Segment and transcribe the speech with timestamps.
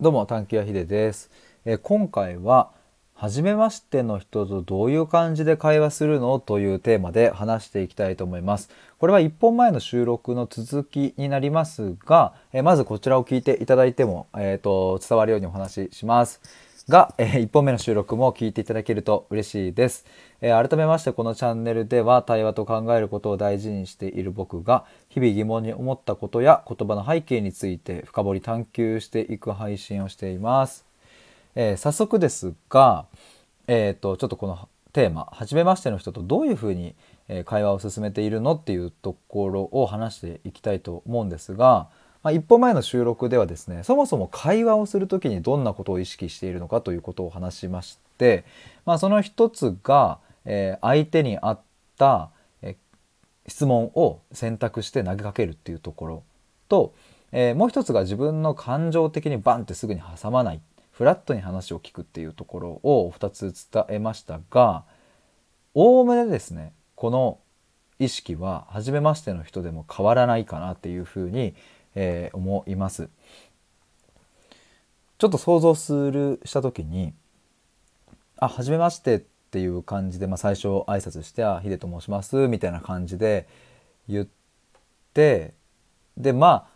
[0.00, 1.30] どうも探求屋秀です、
[1.66, 2.70] え、今回は
[3.12, 8.70] 初めましての人とどういう感じで会話するのというテーマで話していきたいと思います。
[8.98, 16.40] これは1本前の収録の続きになりますが、え、まずこちらを聞いていただいても、えーと、伝わるようにお話しします。
[16.88, 20.06] が、えー、1本目の収録も聞いていただけると嬉しいです、
[20.40, 30.84] えー、改めましてこのチャンネルでは対話と考えることを大事にしている僕が日々疑問に思ったことや言葉の背景について深掘り探求していく配信をしています、
[31.54, 33.06] えー、早速ですが、
[33.66, 36.94] えーと、ちょっとこのテーマ「初めましての人とどういうふうに
[37.44, 41.88] 会話を進めているの?」っていうところを話していきたいと思うんですが
[42.22, 48.44] まあ、一歩前の収録ではですねそもそも会話をする時にどんなことを意識しているのかということを話しまして、
[48.84, 51.60] まあ、その一つが、えー、相手に合っ
[51.96, 52.30] た、
[52.62, 56.22] えー、質問を選択して投げかけるっていうところ
[56.68, 56.94] と、
[57.32, 60.60] えー、もう一つが自分の感情的にバンってすぐに挟まない
[60.92, 64.84] フラットに話を聞くっていうところを2つ伝えましたが
[65.72, 67.38] おおむねですねこの
[67.98, 71.54] 意識は初めましての人でも変わらないかなっていうふうに
[71.94, 73.08] えー、思います。
[75.20, 77.12] ちょっと想像するした時に
[78.40, 83.46] 「あはじめまして」っていう感じで、まあ、最初挨拶して「あヒデと申します」みたいな感じで
[84.08, 84.26] 言っ
[85.12, 85.52] て
[86.16, 86.68] でま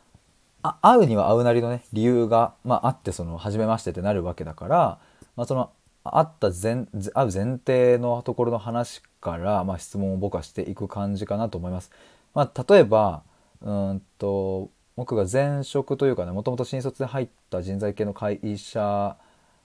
[0.62, 4.98] あ会うには会うなりのね理由が、まあ、あってその「初めまして」ってなるわけだから、
[5.36, 5.70] まあ、その
[6.04, 11.90] 会った前会う前提のところの話から、まあ、質問を僕はしていく感じかなと思います。
[12.34, 13.22] まあ、例えば
[13.62, 19.16] うんと僕が前職というかねもともと新卒で入った人材系の会社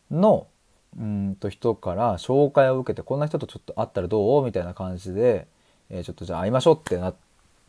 [0.09, 0.47] の
[0.97, 5.47] うんと人から紹介を受けてこんな人とちょっと会ったらどうみたいな感じで、
[5.89, 7.15] えー、ちょっとじゃあ会いましょうってなっ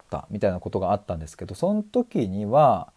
[0.09, 2.93] たみたいなことがあったんですけどその時には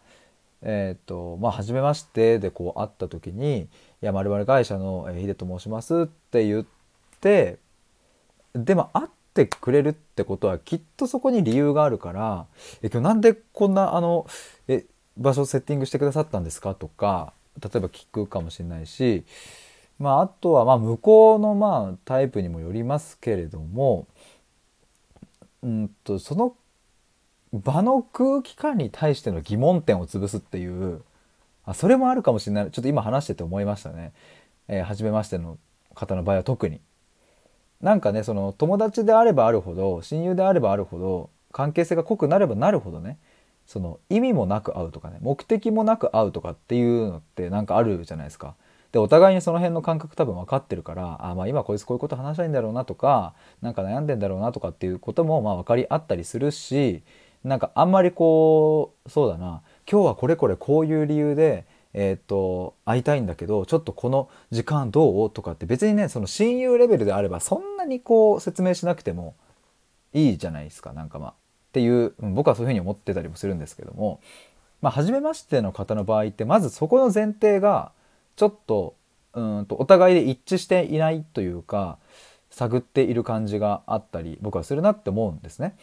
[0.61, 3.67] えっ、ー、とまあ初めましてでこう会った時に
[4.01, 6.65] 「いやまる会社のヒデと申します」って言っ
[7.19, 7.59] て
[8.53, 12.45] でも会っってくれるってことはきっとそこに理由があるから
[12.83, 14.27] 「え今日なんでこんなあの
[14.67, 14.85] え
[15.17, 19.25] 場所セッティングしてくださったんですか?」とか例えば聞くかもしれないし、
[19.97, 24.05] まあ、あとはまあ向こうのまあタイプにもよりますけれども
[25.63, 26.55] うんとその
[27.51, 31.01] 場の空気感に対しての疑問点を潰すっていう
[31.65, 34.13] あそれもあるかもしれないちょっと今話してて思いましたね。
[34.67, 35.57] えー、初めましての
[35.93, 36.81] 方の場合は特に。
[37.83, 43.19] なんかねその友達であればあるほど親友であればあるほど関係性が濃くなればなるほどね
[43.67, 48.55] その意味もなく会うとかね目的もなく会うとかっていうのってなんかあるじゃないですか。
[48.93, 57.01] でお互いにその辺の感覚多分分かってるからあまあ今こいつこういうこと話したいんだろうなとか何か悩んでんだろうなとかっていうこともまあ分かり合ったりするし
[57.43, 65.29] なんかあんまりこうそうだな今日はこれこれこういう理由でえー、っと会いたいんだけどちょっとこの時間どう？
[65.29, 69.35] とかって別にねその親友レベルであればそんなにこう説明しなくても
[70.13, 71.29] いいじゃないですかなんかまあ。
[71.31, 71.33] っ
[71.73, 74.19] ていう、僕はそういうふうに思ってたりもするんですけども。
[74.79, 77.93] まあ初めましての方の場合ってまずそこの前提が
[78.35, 78.95] ちょっと
[79.33, 81.97] うんとお互いで一致していないというか
[82.51, 85.77] 探っている感じがあったり僕はするなって思うんですね。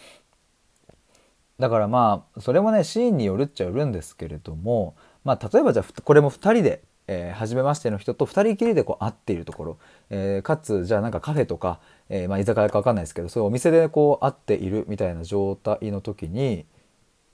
[1.59, 4.95] だからまあそれもねシーンによるっちゃよるんですけれども
[5.25, 9.79] まあ、例えばじゃあこれも2人で、えー、初めましての人と2人きりでこう会っているところ、
[10.11, 16.67] えー、かつじゃあなんかカフェとか、えー、まあ、居酒屋か分かんないですけどそういうお店でこう会っているみたいな状態の時に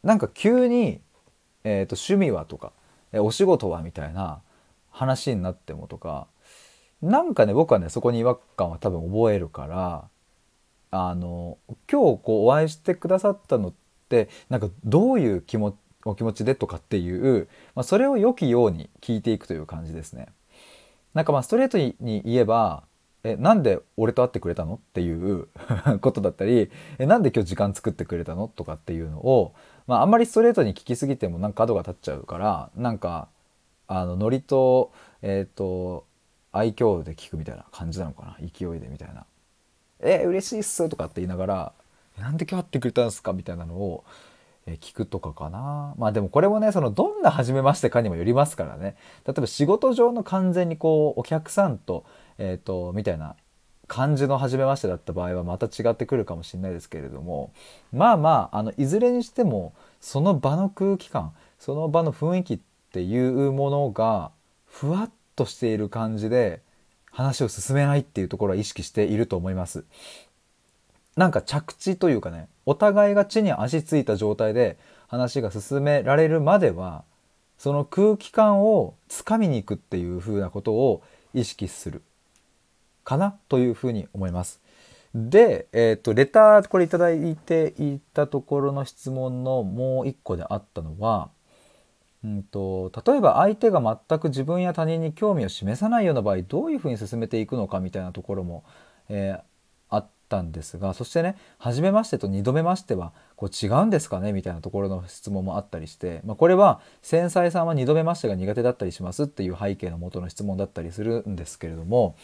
[0.02, 1.00] なんか急に、
[1.64, 2.72] えーと、趣味はとか、
[3.12, 4.40] えお仕事はみたいな
[4.90, 6.28] 話になってもとか
[7.02, 10.08] なんかね僕はねそこに違和感は多分覚えるから
[10.90, 11.58] あの
[11.90, 13.74] 今日こうお会いしてくださったのっ
[14.08, 15.74] てなんかどういう気持ち
[16.10, 20.28] お気持ちでとかっていう、まあ、それを良きように聞いていくという感じですね。
[21.14, 21.94] なんかまあストレートに
[22.24, 22.84] 言えば
[23.24, 25.48] えなんで俺と会ってくれたのっていう
[26.00, 29.54] ことだったりえなんで今日時間作ってくれたのとかっていうのを、
[29.86, 33.28] まあ、あんまりストレートに聞きすぎてもなんか角が立っちゃうからなんか
[33.88, 34.92] あのノリと
[35.22, 36.04] えっ、ー、と
[36.52, 38.36] 愛嬌で聞くみたいな感じなのかな？
[38.40, 39.26] 勢いでみたいな
[40.00, 41.72] 「え嬉しいっす」とかって言いながら
[42.18, 44.04] 「なんで今日会ってくれたんですか?」みたいなのを
[44.66, 45.94] 聞くとかかな。
[45.96, 48.96] まあでもこれもねそのどんな初めましてかにもよりますからね。
[49.24, 52.04] 例えば仕事上の完全にこうお客さんと,、
[52.38, 53.36] えーと、みたいな
[53.86, 57.52] 感じの初めましてだった場合はまた違ってくるかもしれないですけれども。
[57.92, 62.60] まあまああのいずれにしてもその場の空気感その場の雰囲気っ
[62.92, 64.32] ていうものが
[64.66, 66.60] ふわっとしている感じで
[67.12, 69.84] 話を進めないっていうところは意識していると思います。
[71.16, 74.76] なんか着地というかねお互いが地に足ついた状態で
[75.08, 77.04] 話が進められるまでは
[77.58, 81.02] その空気感をつかみに行くっていう風なことを
[81.32, 82.02] 意識する
[83.04, 84.60] かなというふうに思います。
[85.14, 91.30] で、えーと、レターこれ頂いていたところの質問のもう一個であったのは、
[92.22, 98.64] うんと、例えば相手が全く自分や他人に興味を示さないような場合どういうふうに進めていくのかみたいなところも、
[99.08, 99.40] えー、
[100.28, 104.32] たんですがそしてね「初めまして」と「2度目ましては」こう違うんですかね？
[104.32, 112.16] みたいなところの質問もあったりして、まあ、これは繊細さんは2度目ましてが苦手だったりしますっていう背景のもとの質問だったりするんですけれども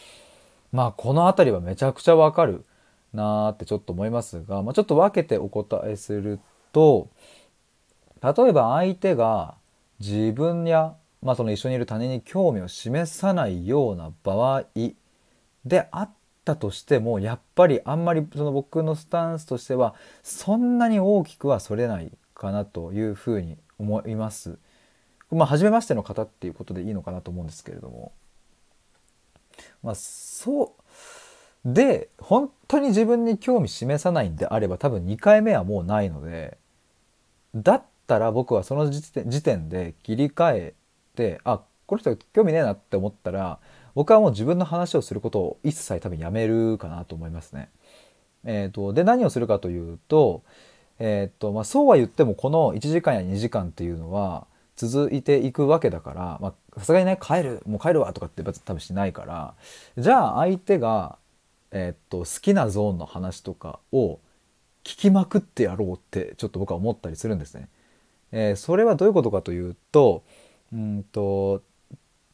[0.71, 2.65] まあこの辺りはめちゃくちゃわかる
[3.13, 6.39] なーってちょっと思いますが、まあ、ちょっと分けてお答えする
[6.71, 7.09] と
[8.23, 9.55] 例えば相手が
[9.99, 14.65] 自分や、まあ、その一緒にいる他人に興味を示さないような場合
[15.65, 16.09] であっ
[16.43, 24.57] たとしてもやっぱりあんまりその僕のスタンスとしてはそんなに大きくはそれないかなというふうに思います。
[25.31, 28.11] まあ初めましての方っていうことでいいのかなと思うんですけれども。
[29.81, 30.75] まあそ
[31.65, 36.57] うで本当に自分に興味示さないんであれば多分2回目はもうないので
[37.55, 40.73] だったら僕はその時点時点で切り替え
[41.15, 43.59] てあこの人興味ねえなって思ったら
[43.95, 47.69] 僕はもう自分の話をすることを一切多分やめるかなと思いますね。
[48.45, 50.43] えーと、で何をするかというと,、
[50.99, 59.53] えーとまあ、そうは言ってもこの1時間や2時間っていうのは続いていくわけだからさすがにね帰るもう帰るわとかって多分しないから
[59.97, 61.17] じゃあ相手が、
[61.71, 64.19] えー、っと好きなゾーンの話とかを
[64.83, 67.69] 聞きまくってやろうってちょっと僕は思ったりするんですね。
[68.31, 70.23] えー、それはどういうことかというと
[70.73, 71.61] うんと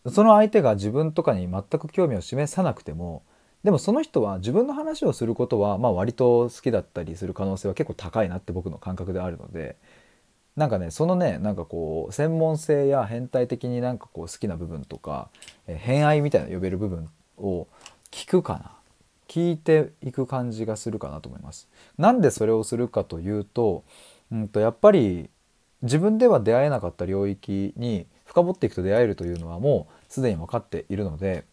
[0.07, 3.23] その相手が自分とかに全く興味を示さなくても
[3.63, 9.75] でもその人は自分の話をすることはまあ割と好きだったりする可能性は結構高いなって僕の感覚であるので
[10.55, 15.29] なんかねそのねなんかこう専門性や変態的になんかこう好きな部分とか、
[15.67, 17.67] え偏愛みたいな呼べる部分を
[18.11, 18.71] 聞くかな
[19.29, 21.69] 聞いていく感じがするかなと思います。
[21.97, 23.83] なんでそれをするかというと,、
[24.31, 25.29] うんとやっぱり
[25.81, 31.45] 自分では出会えなかった領域に深掘っていくと出会えるというのはもうすでに分かっているので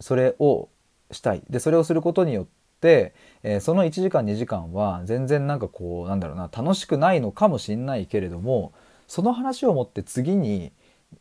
[0.00, 0.68] それを
[1.12, 2.46] したいでそれをすることによっ
[2.80, 3.14] て、
[3.44, 8.72] えー、その1時間2時間は全然なんかこうなんだろうな楽しくないのかもしんないけれども
[9.06, 10.72] その話を持って次に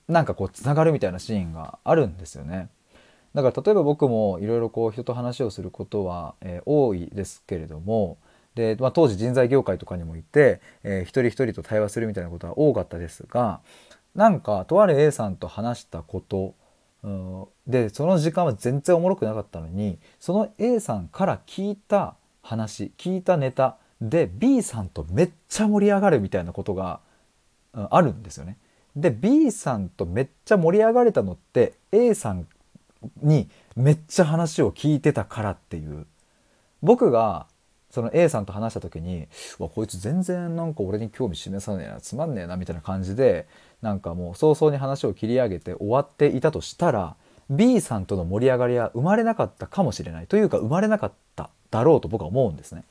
[0.08, 2.70] なんかこうつながるみたいなシーンがあるんですよね。
[3.36, 8.18] だから例えば僕もいろいろこう人と話をすることは、えー、多いですけれども
[8.56, 13.60] で、まあ、当時人材業界とかにもいて、えー、一人一人と対話するみたいなことは多かったですが
[14.16, 16.56] なんかとある A さんと話したこと
[17.68, 27.00] でその時間は全然おもろくなかったのにその A さんから聞いた話聞いたネタで B さんとめっちゃ盛り上がるみたいなことが、
[27.74, 28.58] あるんですよね。
[28.96, 32.48] で B さんとめっちゃ盛り上がれたのって A さん
[33.22, 36.08] にめっちゃ話を聞いてたからっていう
[36.82, 37.48] 僕が
[37.96, 39.28] その A さんと話した時に
[39.58, 43.48] 「わこいつ全然なんか俺に興味示さねえなつまんねえな」みたいな感じで
[43.82, 47.16] なんかもう早々に話を切り上げて終わっていたとしたら
[47.50, 52.84] B さんとの盛り上がりは生まれなかったかもしれないというか生まれなかっただろうと僕は思うんですね。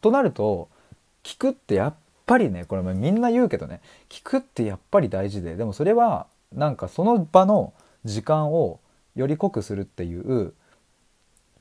[0.00, 0.68] となると
[1.22, 1.94] 聞くってやっ
[2.26, 7.72] ぱりねこれみんな言うけどね聞くってやっぱり大事ででもそれはなんかその場の
[8.04, 8.80] 時間を
[9.14, 10.54] より濃くするっていう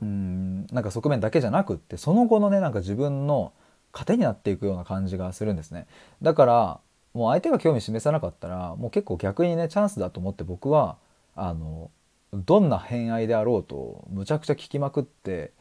[0.02, 3.54] うんなんか側面だけじゃなくってその後のねなんか自分の
[3.92, 5.88] 糧になっていくような感じがするんですね。
[6.22, 6.80] だから
[7.14, 10.98] もう相手が興味示さなかったらもう結構逆にねチャンスだと思って僕は
[11.36, 11.90] あの
[12.34, 15.52] どんな偏愛であろうとむちゃくちゃ聞きまくって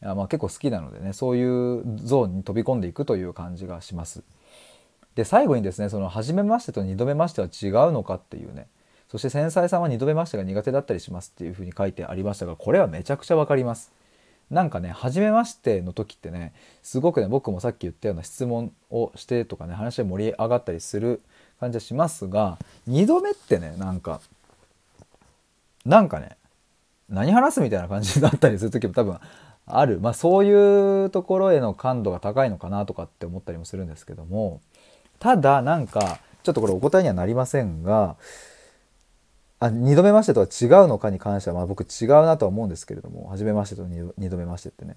[0.00, 4.22] まあ、結構好きなのでねそういうゾーンに飛び込んでいくという感じがします。
[5.14, 8.68] で最後にですねその初めましてと2度目ましては違うのかっていうね
[9.08, 13.92] そして繊細さんは2度目ましてが苦手だったりしますっていうふうに書いてありましたがこれはめちゃくちゃ分かります。
[14.50, 21.20] なんかね初めましての時ってねすごくね僕もさっき言ったような質問をしてとかね話が盛り上がったりする
[21.58, 22.58] 感じはしますが
[22.88, 24.20] 2度目ってねなんか
[25.84, 26.36] なんかね
[27.08, 29.18] 何話すみたいな感じになったりする時も多分
[29.66, 34.60] あるまあそういうところへの感度が高いのかなとかって思ったりもするんですけども
[35.18, 38.16] ただなんかちょっとこれお答えにはなりませんが
[39.58, 44.96] あ2度目ましてとは違うのかに関しては、まあ、僕違うなとは思うんですけれども初めましてと 2, 2度目ましてってね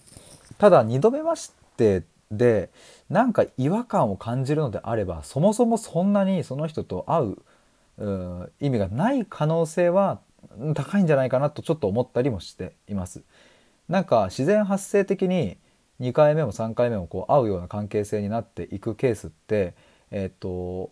[0.57, 2.69] ただ2度目ましてで
[3.09, 10.19] なんか違和感を感じるのであればそもそもそんなにその人と会う意味がない可能性は
[10.75, 13.23] 高いんじゃないかなとちょっと思ったりもしています。
[13.87, 15.57] なんか自然発生的に
[15.99, 19.73] 2回目も3回目もこう会うような関係性になっていくケースって
[20.11, 20.91] えっ、ー、と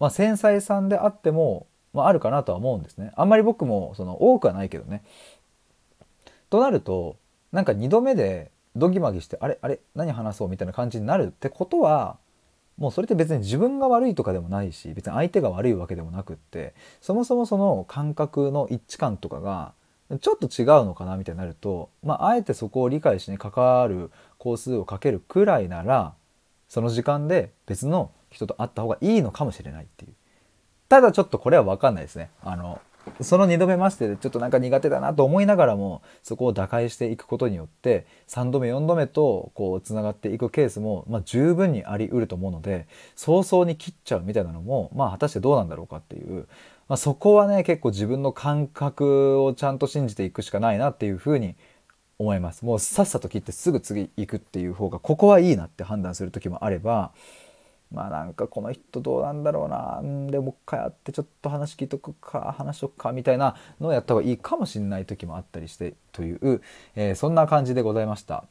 [0.00, 3.12] まあ、繊細さんであっても、まあ、あるかなとは思うんですね。
[3.16, 5.02] あんまり僕もその多くはないけどね。
[6.48, 7.16] となると
[7.52, 12.18] なんか2度目でドギマギしてあれあれ何話そうみたいな感じになるってことは
[12.78, 19.72] もうそれって別に自分が悪いとかでもないし別に相手が悪いわけでもなくってそもそもその感覚の一致感とかが
[20.20, 26.14] ちょっと違うのかなみたいになると、まあ、あえてそこを理解しに関わる工数をかけるくらいなら
[26.68, 30.12] その時間で別の人と会った方がいいのかもしれないっていう
[30.90, 32.80] ただちょっとこれは分かんないですねあの
[33.22, 46.48] その2度目ましてでちょっとなんか苦手だなと思いながらもそこを打開していくことによって3度目4度目とこうつながっていくケースも、まあ、十分にありうると思うので早々に切っちゃうみたいなのも、まあ、果たしてどうなんだろうかっていう、
[46.88, 51.54] まあ、そこはね結構自分の感覚をちゃんと信じていくしかないなっていうふうに
[52.18, 52.66] 思います。
[52.66, 57.12] もうさっさと切ってすぐ次行くっていう方がここはいいなって判断する時もあれば
[57.92, 66.60] まあなんかこの人どうなんだろうなでもう一回会ってちょっと話聞いとくか話しとくかみたいなのをやった方がいいかもしれない時もあったりしてという、
[66.94, 68.44] えー、そんな感じでございました。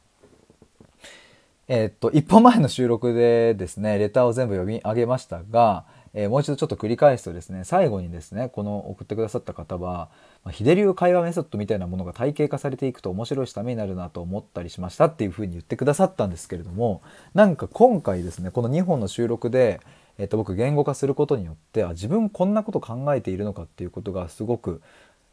[1.72, 10.08] えー、っと一本前の収録でですねレターを全部読み上げましたが、えー、もう一度ちょっと繰り返すとですね最後にですねこの送ってくださった方は
[10.50, 17.02] 秀流会話メソッドみたいなものが体系化されていくと面白いためになるなと思ったりしましたっていうふうに言ってくださったんですけれども
[17.34, 19.80] なんか今回ですねこの2本の収録で、
[20.18, 24.82] えっと、僕言語化することによってあ自分こんなこと考えているのかっていうことがすごく、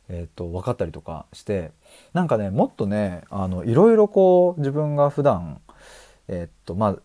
[0.10, 1.72] えっと、分かったりとかして
[2.14, 5.60] なんかねもっとねあのいろいろこう自分が普段
[6.28, 6.96] えっとまあ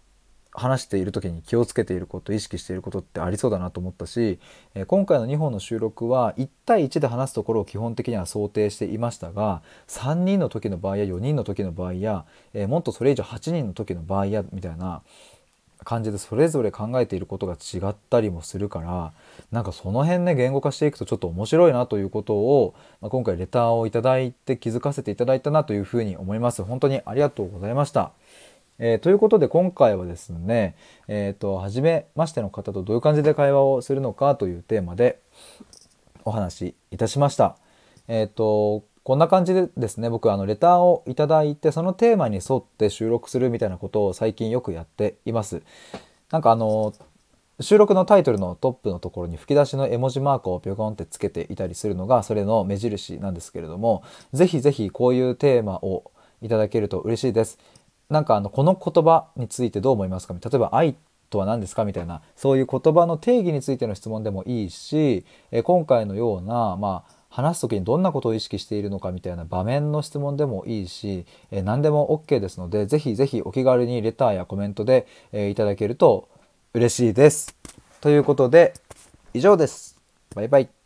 [0.53, 4.39] 話している時に気をつけていること意識していることってありそうだなと思ったし、
[4.75, 15.03] え今回の2本の収録は1対1で話すところを基本的には想定していましたが3人の時の場合や4人の時の場合や、えもっとそれ以上8人の時の場合やみたいな
[15.85, 19.13] 感じでそれぞれ考えていることが違ったりもするから
[19.51, 26.63] なんかその辺ね言語化していくとちょっと面白いなということを、ま、今回レターを頂いて気づかせていただいたなというふうに思います。
[26.63, 28.13] 本当にありがとうございました。
[28.79, 30.75] えー、ということで今回はですね、
[31.09, 35.21] えーと、初めましての方とどういう感じで会話をするのかというテーマで
[36.25, 37.57] お話しいたしました。
[38.09, 45.62] え、ー、とこんな感じでですね僕あのレターをいただいてそのテーマに沿って収録するみたいなことを最近よくやっています。
[46.31, 46.93] なんかあの
[47.61, 54.02] 収録のタイトルのトップのところに吹き出しの絵文字マークをピョコンってつけていたりするのがそれの目印なんですけれども
[54.33, 56.11] 是非是非こういうテーマを
[56.41, 57.59] いただけると嬉しいです。
[58.11, 60.35] なんかあのこの言葉についてどう思いますか？
[60.35, 60.97] 例えば愛
[61.31, 61.85] とは何ですか？
[61.85, 76.29] みたいなそういう言葉の定義についての質問でもいいし、え今回のような、まあ、話す時にどんなことを意識しているのかみたいな場面の質問でもいいし、え何でも OK ですのでぜひぜひお気軽にレターやコメントで、えいただけると
[76.75, 77.57] 嬉しいです。
[78.03, 78.75] ということで
[79.33, 79.99] 以上です。
[80.35, 80.82] バイバイ。